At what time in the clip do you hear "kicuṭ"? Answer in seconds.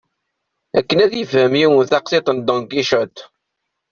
2.71-3.17